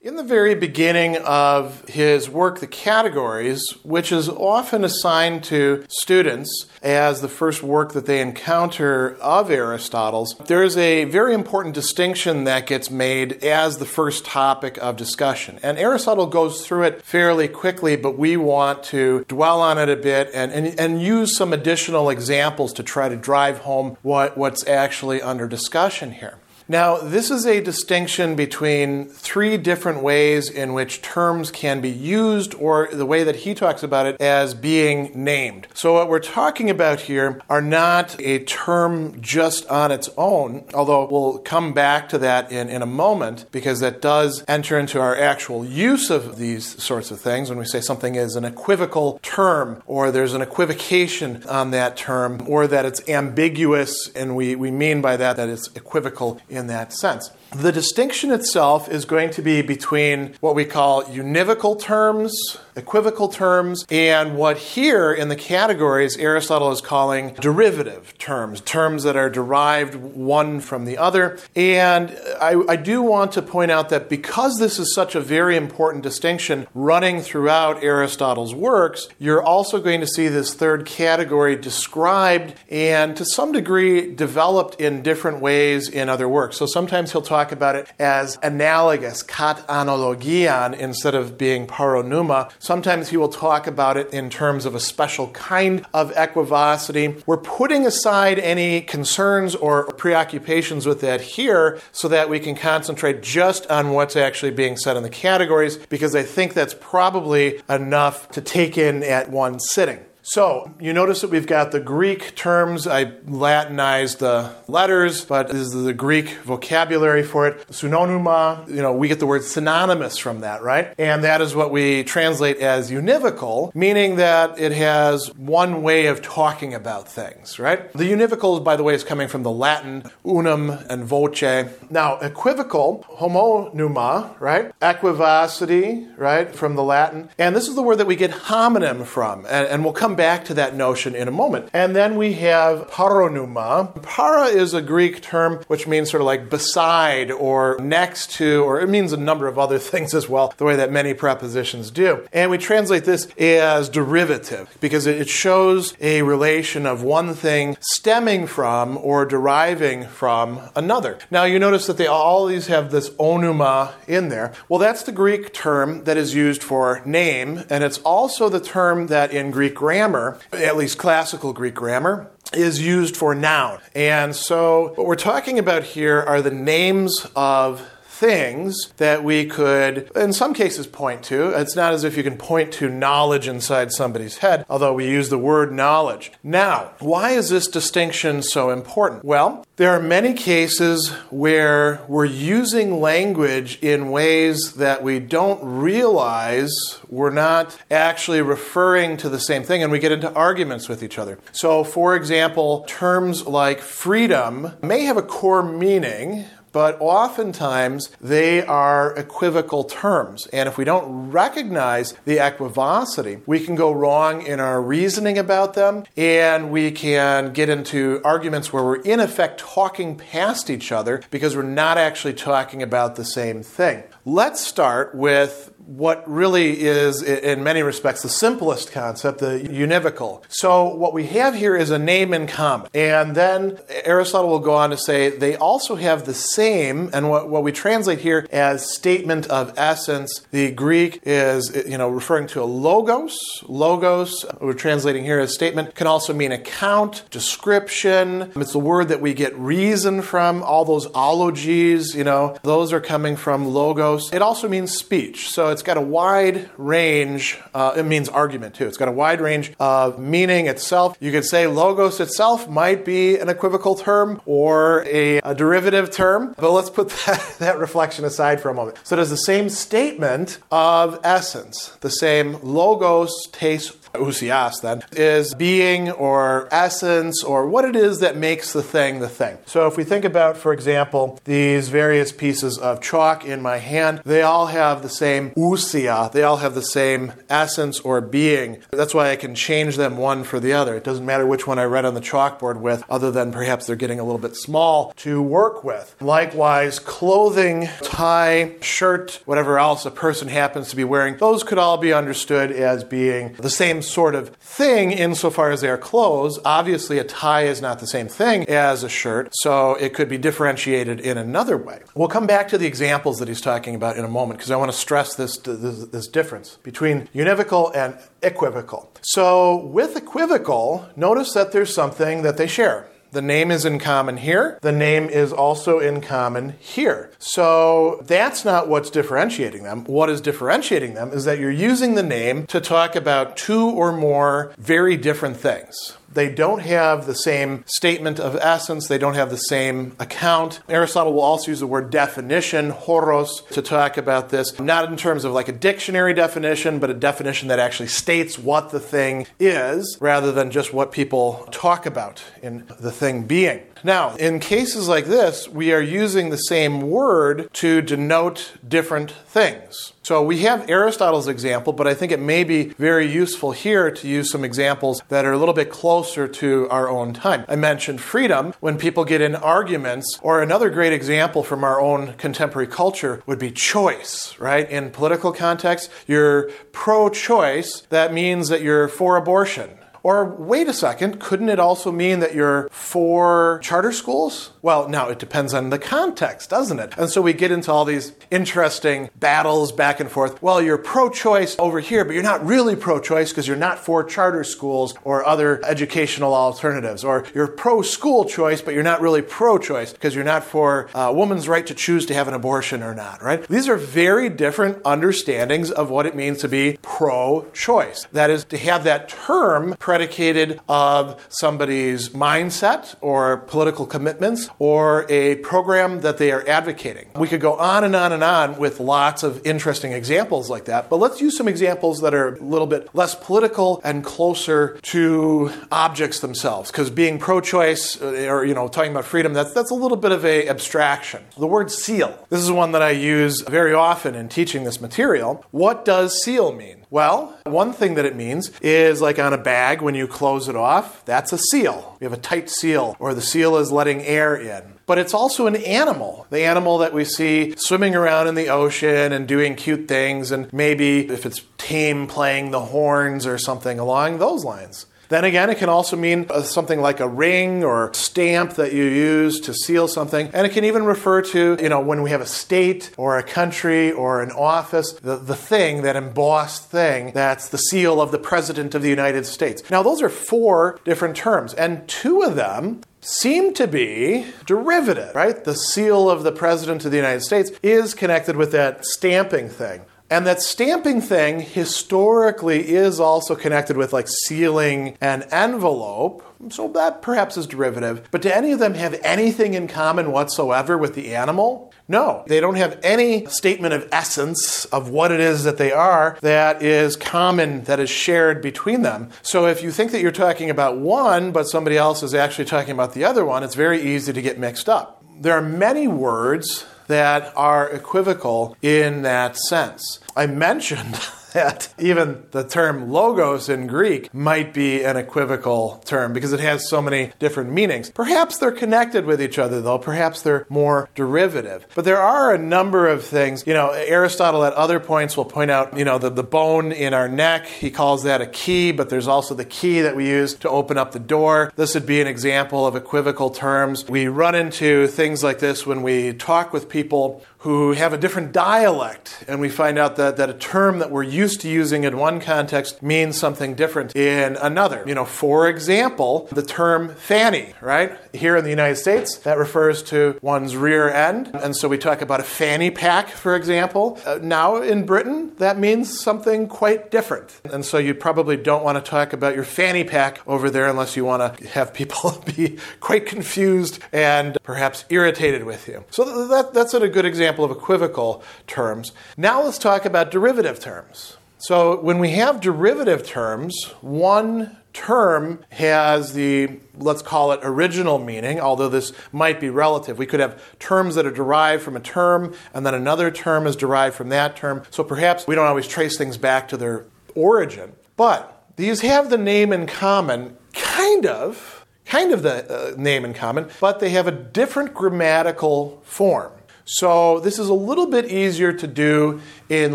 [0.00, 6.66] In the very beginning of his work, The Categories, which is often assigned to students
[6.84, 12.44] as the first work that they encounter of Aristotle's, there is a very important distinction
[12.44, 15.58] that gets made as the first topic of discussion.
[15.64, 19.96] And Aristotle goes through it fairly quickly, but we want to dwell on it a
[19.96, 24.64] bit and, and, and use some additional examples to try to drive home what, what's
[24.68, 26.38] actually under discussion here.
[26.70, 32.54] Now, this is a distinction between three different ways in which terms can be used,
[32.56, 35.66] or the way that he talks about it as being named.
[35.72, 41.08] So, what we're talking about here are not a term just on its own, although
[41.10, 45.16] we'll come back to that in, in a moment, because that does enter into our
[45.16, 49.82] actual use of these sorts of things when we say something is an equivocal term,
[49.86, 55.00] or there's an equivocation on that term, or that it's ambiguous, and we, we mean
[55.00, 57.30] by that that it's equivocal in that sense.
[57.50, 63.84] The distinction itself is going to be between what we call univocal terms, equivocal terms,
[63.90, 69.94] and what here in the categories Aristotle is calling derivative terms, terms that are derived
[69.94, 71.38] one from the other.
[71.54, 75.56] And I, I do want to point out that because this is such a very
[75.56, 82.54] important distinction running throughout Aristotle's works, you're also going to see this third category described
[82.70, 86.56] and to some degree developed in different ways in other works.
[86.56, 92.50] So sometimes he'll talk about it as analogous, kat analogian, instead of being paronuma.
[92.68, 97.14] Sometimes he will talk about it in terms of a special kind of equivocity.
[97.24, 103.22] We're putting aside any concerns or preoccupations with that here so that we can concentrate
[103.22, 108.28] just on what's actually being said in the categories because I think that's probably enough
[108.32, 110.00] to take in at one sitting.
[110.30, 112.86] So you notice that we've got the Greek terms.
[112.86, 117.66] I Latinized the letters, but this is the Greek vocabulary for it.
[117.68, 120.94] Sunonuma, you know, we get the word synonymous from that, right?
[120.98, 126.20] And that is what we translate as univocal, meaning that it has one way of
[126.20, 127.90] talking about things, right?
[127.94, 131.68] The univocal, by the way, is coming from the Latin unum and voce.
[131.90, 134.72] Now, equivocal, homonuma, right?
[134.82, 136.54] Equivocity, right?
[136.54, 137.30] From the Latin.
[137.38, 139.46] And this is the word that we get homonym from.
[139.46, 141.70] And, and we'll come back to that notion in a moment.
[141.72, 144.02] And then we have paronuma.
[144.02, 148.80] Para is a Greek term which means sort of like beside or next to, or
[148.80, 152.26] it means a number of other things as well, the way that many prepositions do.
[152.32, 158.48] And we translate this as derivative because it shows a relation of one thing stemming
[158.48, 161.18] from or deriving from another.
[161.30, 164.52] Now you notice that they all these have this onuma in there.
[164.68, 169.06] Well, that's the Greek term that is used for name, and it's also the term
[169.06, 173.78] that in Greek grammar grammar, at least classical Greek grammar, is used for noun.
[173.94, 177.86] And so what we're talking about here are the names of
[178.18, 181.50] things that we could, in some cases, point to.
[181.50, 185.28] It's not as if you can point to knowledge inside somebody's head, although we use
[185.28, 186.32] the word knowledge.
[186.42, 189.24] Now, why is this distinction so important?
[189.24, 196.98] Well, there are many cases where we're using language in ways that we don't realize
[197.08, 201.18] we're not actually referring to the same thing, and we get into arguments with each
[201.18, 201.38] other.
[201.52, 209.14] So, for example, terms like freedom may have a core meaning, but oftentimes they are
[209.16, 210.46] equivocal terms.
[210.48, 215.74] And if we don't recognize the equivocity, we can go wrong in our reasoning about
[215.74, 221.22] them, and we can get into arguments where we're in effect talking past each other
[221.30, 224.02] because we're not actually talking about the same thing.
[224.24, 230.42] Let's start with what really is, in many respects, the simplest concept, the univocal.
[230.48, 232.90] So, what we have here is a name in common.
[232.92, 237.48] And then Aristotle will go on to say they also have the same, and what,
[237.48, 240.46] what we translate here as statement of essence.
[240.50, 243.38] The Greek is, you know, referring to a logos.
[243.66, 248.52] Logos, we're translating here as statement, can also mean account, description.
[248.56, 250.62] It's the word that we get reason from.
[250.62, 254.30] All those ologies, you know, those are coming from logos.
[254.34, 255.48] It also means speech.
[255.48, 258.88] So, it's got a wide range, uh, it means argument too.
[258.88, 261.16] It's got a wide range of meaning itself.
[261.20, 266.56] You could say logos itself might be an equivocal term or a, a derivative term.
[266.58, 268.98] but let's put that, that reflection aside for a moment.
[269.04, 276.10] So is the same statement of essence, the same logos, tes, ousias then, is being
[276.10, 279.58] or essence or what it is that makes the thing the thing.
[279.66, 284.22] So if we think about, for example, these various pieces of chalk in my hand,
[284.24, 288.82] they all have the same ousia, they all have the same essence or being.
[288.90, 290.96] That's why I can change them one for the other.
[290.96, 293.96] It doesn't matter which one I write on the chalkboard with, other than perhaps they're
[293.96, 296.16] getting a little bit small to work with.
[296.20, 301.96] Likewise, clothing, tie, shirt, whatever else a person happens to be wearing, those could all
[301.96, 306.58] be understood as being the same sort of thing insofar as they are clothes.
[306.64, 310.38] Obviously, a tie is not the same thing as a shirt, so it could be
[310.38, 312.00] differentiated in another way.
[312.14, 314.76] We'll come back to the examples that he's talking about in a moment because I
[314.76, 319.10] want to stress this, this, this difference between univocal and equivocal.
[319.22, 323.08] So, with equivocal, notice that there's something that they share.
[323.30, 324.78] The name is in common here.
[324.80, 327.30] The name is also in common here.
[327.38, 330.04] So that's not what's differentiating them.
[330.04, 334.12] What is differentiating them is that you're using the name to talk about two or
[334.12, 336.16] more very different things.
[336.32, 339.08] They don't have the same statement of essence.
[339.08, 340.80] They don't have the same account.
[340.88, 345.44] Aristotle will also use the word definition, horos, to talk about this, not in terms
[345.44, 350.18] of like a dictionary definition, but a definition that actually states what the thing is
[350.20, 353.82] rather than just what people talk about in the thing being.
[354.04, 360.12] Now, in cases like this, we are using the same word to denote different things.
[360.28, 364.28] So we have Aristotle's example, but I think it may be very useful here to
[364.28, 367.64] use some examples that are a little bit closer to our own time.
[367.66, 372.34] I mentioned freedom when people get in arguments, or another great example from our own
[372.34, 374.86] contemporary culture would be choice, right?
[374.90, 379.88] In political context, you're pro choice, that means that you're for abortion.
[380.22, 384.70] Or wait a second, couldn't it also mean that you're for charter schools?
[384.82, 387.14] Well, now it depends on the context, doesn't it?
[387.16, 390.62] And so we get into all these interesting battles back and forth.
[390.62, 393.98] Well, you're pro choice over here, but you're not really pro choice because you're not
[393.98, 397.24] for charter schools or other educational alternatives.
[397.24, 401.08] Or you're pro school choice, but you're not really pro choice because you're not for
[401.14, 403.66] a uh, woman's right to choose to have an abortion or not, right?
[403.68, 408.26] These are very different understandings of what it means to be pro choice.
[408.32, 415.56] That is, to have that term predicated of somebody's mindset or political commitments or a
[415.56, 417.28] program that they are advocating.
[417.36, 421.10] We could go on and on and on with lots of interesting examples like that,
[421.10, 425.70] but let's use some examples that are a little bit less political and closer to
[425.92, 429.94] objects themselves because being pro-choice uh, or you know talking about freedom that's that's a
[429.94, 431.44] little bit of a abstraction.
[431.58, 432.46] The word seal.
[432.48, 435.66] This is one that I use very often in teaching this material.
[435.70, 436.97] What does seal mean?
[437.10, 440.76] Well, one thing that it means is like on a bag when you close it
[440.76, 442.16] off, that's a seal.
[442.20, 444.98] We have a tight seal, or the seal is letting air in.
[445.06, 449.32] But it's also an animal, the animal that we see swimming around in the ocean
[449.32, 454.38] and doing cute things, and maybe if it's tame, playing the horns or something along
[454.38, 455.06] those lines.
[455.28, 459.04] Then again, it can also mean uh, something like a ring or stamp that you
[459.04, 460.50] use to seal something.
[460.54, 463.42] And it can even refer to, you know, when we have a state or a
[463.42, 468.38] country or an office, the, the thing, that embossed thing, that's the seal of the
[468.38, 469.82] President of the United States.
[469.90, 475.64] Now, those are four different terms, and two of them seem to be derivative, right?
[475.64, 480.02] The seal of the President of the United States is connected with that stamping thing.
[480.30, 486.44] And that stamping thing historically is also connected with like sealing an envelope.
[486.70, 488.28] So that perhaps is derivative.
[488.30, 491.92] But do any of them have anything in common whatsoever with the animal?
[492.08, 492.44] No.
[492.46, 496.82] They don't have any statement of essence of what it is that they are that
[496.82, 499.30] is common, that is shared between them.
[499.42, 502.92] So if you think that you're talking about one, but somebody else is actually talking
[502.92, 505.22] about the other one, it's very easy to get mixed up.
[505.40, 510.20] There are many words that are equivocal in that sense.
[510.36, 511.18] I mentioned
[511.52, 516.88] that even the term logos in Greek might be an equivocal term because it has
[516.88, 518.10] so many different meanings.
[518.10, 519.98] Perhaps they're connected with each other, though.
[519.98, 521.86] Perhaps they're more derivative.
[521.94, 523.66] But there are a number of things.
[523.66, 527.14] You know, Aristotle at other points will point out, you know, the, the bone in
[527.14, 527.66] our neck.
[527.66, 530.98] He calls that a key, but there's also the key that we use to open
[530.98, 531.72] up the door.
[531.76, 534.06] This would be an example of equivocal terms.
[534.08, 538.18] We run into things like this when we talk with people people who have a
[538.18, 542.04] different dialect, and we find out that, that a term that we're used to using
[542.04, 545.02] in one context means something different in another.
[545.06, 548.16] You know, for example, the term fanny, right?
[548.32, 552.22] Here in the United States, that refers to one's rear end, and so we talk
[552.22, 554.20] about a fanny pack, for example.
[554.24, 559.02] Uh, now in Britain, that means something quite different, and so you probably don't want
[559.04, 562.78] to talk about your fanny pack over there unless you want to have people be
[563.00, 566.04] quite confused and perhaps irritated with you.
[566.10, 569.12] So that, that's a good example of equivocal terms.
[569.36, 571.38] Now let's talk about derivative terms.
[571.56, 578.60] So when we have derivative terms, one term has the, let's call it original meaning,
[578.60, 580.18] although this might be relative.
[580.18, 583.76] We could have terms that are derived from a term, and then another term is
[583.76, 584.82] derived from that term.
[584.90, 587.92] So perhaps we don't always trace things back to their origin.
[588.16, 593.32] But these have the name in common, kind of, kind of the uh, name in
[593.32, 596.52] common, but they have a different grammatical form.
[596.90, 599.94] So this is a little bit easier to do in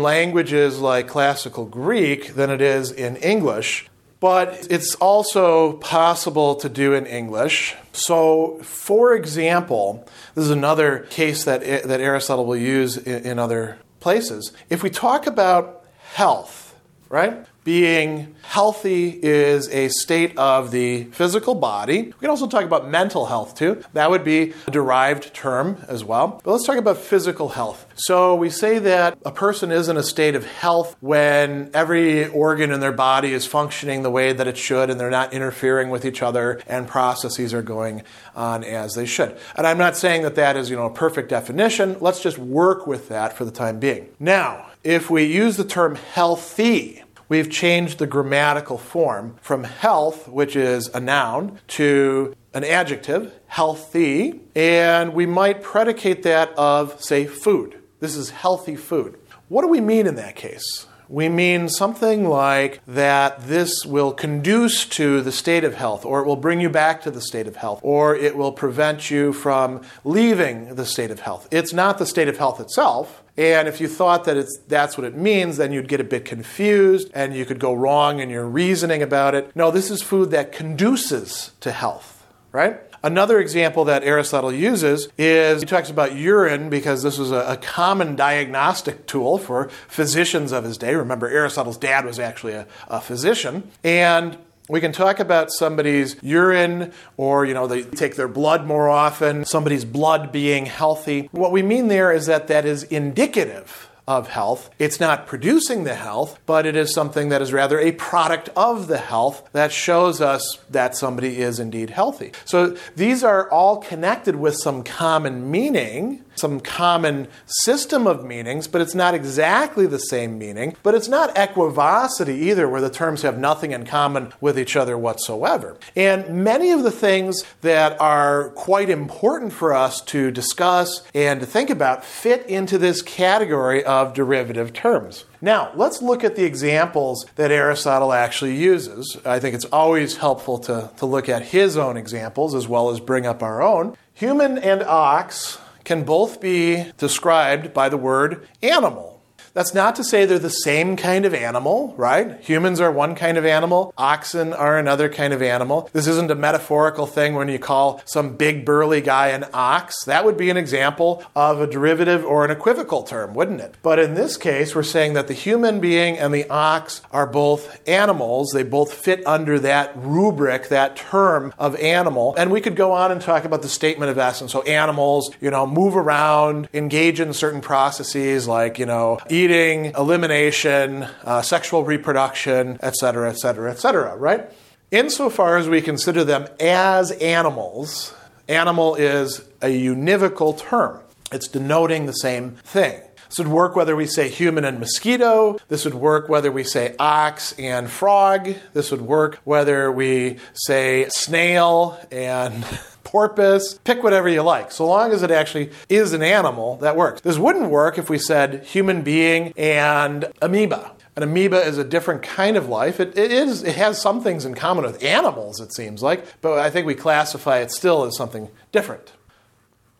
[0.00, 3.88] languages like classical Greek than it is in English.
[4.20, 7.74] But it's also possible to do in English.
[7.92, 13.78] So, for example, this is another case that, that Aristotle will use in, in other
[13.98, 14.52] places.
[14.70, 16.76] If we talk about health,
[17.08, 17.44] right?
[17.64, 22.02] Being healthy is a state of the physical body.
[22.02, 23.82] We can also talk about mental health too.
[23.94, 26.40] That would be a derived term as well.
[26.44, 27.86] But let's talk about physical health.
[27.96, 32.70] So we say that a person is in a state of health when every organ
[32.70, 36.04] in their body is functioning the way that it should and they're not interfering with
[36.04, 38.02] each other and processes are going
[38.36, 39.36] on as they should.
[39.56, 41.96] And I'm not saying that that is, you know, a perfect definition.
[42.00, 44.08] Let's just work with that for the time being.
[44.20, 50.56] Now, if we use the term healthy, we've changed the grammatical form from health, which
[50.56, 57.78] is a noun, to an adjective, healthy, and we might predicate that of, say, food.
[58.00, 59.18] This is healthy food.
[59.48, 60.86] What do we mean in that case?
[61.08, 66.26] We mean something like that this will conduce to the state of health, or it
[66.26, 69.82] will bring you back to the state of health, or it will prevent you from
[70.02, 71.46] leaving the state of health.
[71.50, 75.04] It's not the state of health itself, and if you thought that it's, that's what
[75.04, 78.46] it means, then you'd get a bit confused and you could go wrong in your
[78.46, 79.54] reasoning about it.
[79.56, 82.80] No, this is food that conduces to health, right?
[83.02, 87.56] Another example that Aristotle uses is he talks about urine because this was a, a,
[87.58, 90.94] common diagnostic tool for physicians of his day.
[90.94, 93.70] Remember, Aristotle's dad was actually a, a physician.
[93.82, 94.38] And
[94.68, 99.44] we can talk about somebody's urine or, you know, they take their blood more often,
[99.44, 101.28] somebody's blood being healthy.
[101.32, 104.70] What we mean there is that that is indicative of health.
[104.78, 108.86] It's not producing the health, but it is something that is rather a product of
[108.86, 112.32] the health that shows us that somebody is indeed healthy.
[112.44, 118.80] So these are all connected with some common meaning some common system of meanings, but
[118.80, 120.76] it's not exactly the same meaning.
[120.82, 124.96] But it's not equivocity either, where the terms have nothing in common with each other
[124.96, 125.76] whatsoever.
[125.96, 131.46] And many of the things that are quite important for us to discuss and to
[131.46, 135.24] think about fit into this category of derivative terms.
[135.40, 139.18] Now, let's look at the examples that Aristotle actually uses.
[139.26, 142.98] I think it's always helpful to, to look at his own examples as well as
[142.98, 143.94] bring up our own.
[144.14, 149.13] Human and ox can both be described by the word animal.
[149.54, 152.40] That's not to say they're the same kind of animal, right?
[152.40, 155.88] Humans are one kind of animal, oxen are another kind of animal.
[155.92, 160.04] This isn't a metaphorical thing when you call some big burly guy an ox.
[160.06, 163.76] That would be an example of a derivative or an equivocal term, wouldn't it?
[163.80, 167.80] But in this case, we're saying that the human being and the ox are both
[167.88, 168.50] animals.
[168.52, 172.34] They both fit under that rubric, that term of animal.
[172.36, 174.50] And we could go on and talk about the statement of essence.
[174.50, 179.92] So animals, you know, move around, engage in certain processes like, you know, eat eating,
[179.96, 184.50] elimination, uh, sexual reproduction, etc., etc., etc., right?
[184.90, 188.14] Insofar as we consider them as animals,
[188.48, 191.00] animal is a univocal term.
[191.32, 193.00] It's denoting the same thing.
[193.34, 195.58] This would work whether we say human and mosquito.
[195.66, 198.54] This would work whether we say ox and frog.
[198.74, 202.64] This would work whether we say snail and
[203.02, 204.70] porpoise, pick whatever you like.
[204.70, 207.22] So long as it actually is an animal, that works.
[207.22, 210.92] This wouldn't work if we said human being and amoeba.
[211.16, 213.00] An amoeba is a different kind of life.
[213.00, 213.64] It, it is.
[213.64, 215.60] It has some things in common with animals.
[215.60, 219.12] It seems like, but I think we classify it still as something different.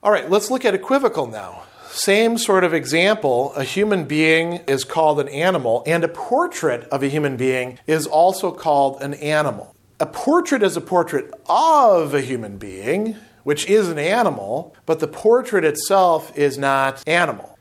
[0.05, 1.65] All right, let's look at equivocal now.
[1.97, 7.03] Same sort of example, a human being is called an animal, and a portrait of
[7.03, 12.21] a human being is also called an animal a portrait is a portrait of a
[12.21, 17.57] human being, which is an animal, but the portrait itself is not animal.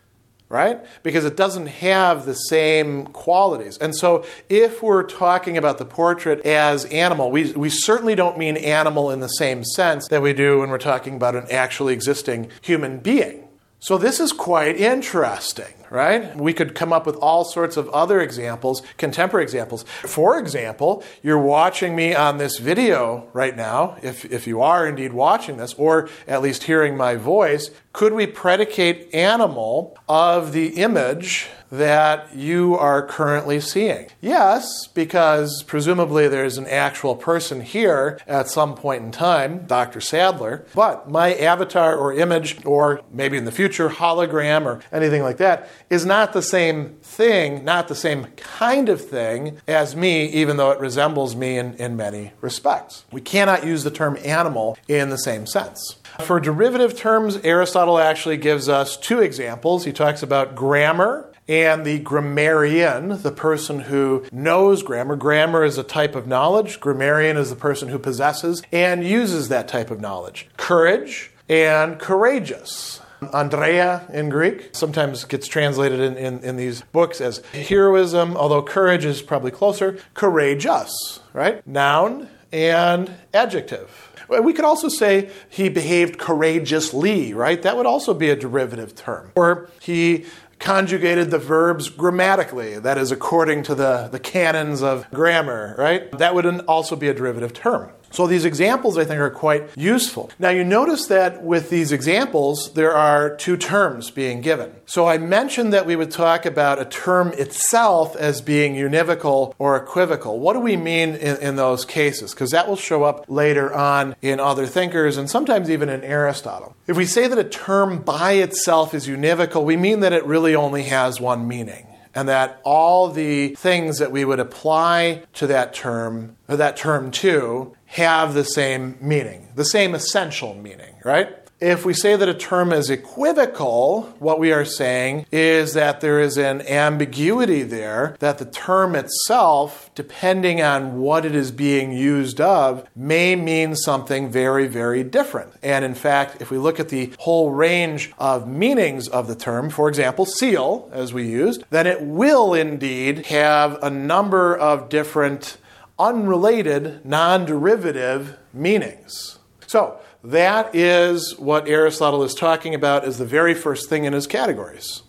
[0.50, 0.82] right?
[1.02, 3.78] Because it doesn't have the same qualities.
[3.80, 8.58] And so if we're talking about the portrait as animal, we, we certainly don't mean
[8.58, 12.52] animal in the same sense that we do when we're talking about an actually existing
[12.62, 13.43] human being.
[13.84, 16.36] So this is quite interesting right?
[16.36, 19.84] We could come up with all sorts of other examples, contemporary examples.
[19.84, 25.14] For example, you're watching me on this video right now, if, if you are indeed
[25.14, 31.48] watching this, or at least hearing my voice, could we predicate animal of the image
[31.74, 34.08] that you are currently seeing?
[34.22, 40.00] Yes, because presumably there's an actual person here at some point in time, Dr.
[40.00, 45.38] Sadler, but my avatar or image, or maybe in the future, hologram or anything like
[45.38, 50.58] that, is not the same thing, not the same kind of thing as me, even
[50.58, 53.06] though it resembles me in, in many respects.
[53.12, 55.98] We cannot use the term animal in the same sense.
[56.22, 59.86] For derivative terms, Aristotle actually gives us two examples.
[59.86, 65.16] He talks about grammar and the grammarian, the person who knows grammar.
[65.16, 69.68] Grammar is a type of knowledge, grammarian is the person who possesses and uses that
[69.68, 70.48] type of knowledge.
[70.58, 73.02] Courage and courageous.
[73.30, 79.06] Andreia in Greek sometimes gets translated in, in, in, these books as heroism, although courage
[79.06, 80.00] is probably closer.
[80.14, 81.66] Courageous, right?
[81.68, 84.10] Noun and adjective.
[84.30, 87.62] We could also say he behaved courageously, right?
[87.62, 89.32] That would also be a derivative term.
[89.36, 90.26] Or he
[90.60, 96.10] conjugated the verbs grammatically, that is, according to the, the canons of grammar, right?
[96.18, 97.92] That would also be a derivative term.
[98.14, 100.30] So these examples, I think, are quite useful.
[100.38, 104.72] Now, you notice that with these examples, there are two terms being given.
[104.86, 109.76] So I mentioned that we would talk about a term itself as being univocal or
[109.76, 110.40] equivocal.
[110.40, 112.36] What do we mean in, in those cases?
[112.36, 116.76] Because that will show up later on in other thinkers and sometimes even in Aristotle.
[116.86, 120.56] If we say that a term by itself is univocal, we mean that it really
[120.56, 125.74] only has one meaning and that all the things that we would apply to that
[125.74, 131.43] term, or that term to, have the same meaning, the same essential meaning, right?
[131.64, 136.20] If we say that a term is equivocal, what we are saying is that there
[136.20, 142.42] is an ambiguity there, that the term itself, depending on what it is being used
[142.42, 145.54] of, may mean something very, very different.
[145.64, 149.70] And in fact, if we look at the whole range of meanings of the term,
[149.70, 155.56] for example, seal, as we used, then it will indeed have a number of different
[155.98, 159.40] unrelated, non derivative meanings.
[159.66, 164.26] So, that is what Aristotle is talking about as the very first thing in his
[164.26, 165.04] categories.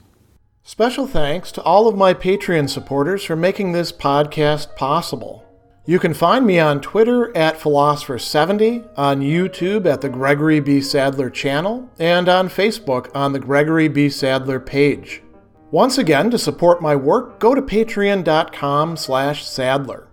[0.64, 5.44] Special thanks to all of my Patreon supporters for making this podcast possible.
[5.86, 10.80] You can find me on Twitter at Philosopher70, on YouTube at the Gregory B.
[10.80, 14.08] Sadler channel, and on Facebook on the Gregory B.
[14.08, 15.22] Sadler page.
[15.70, 20.08] Once again, to support my work, go to patreon.com slash sadler.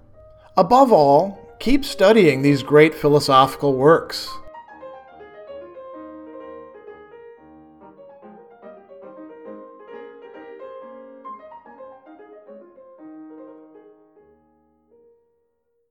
[0.58, 4.30] Above all, keep studying these great philosophical works.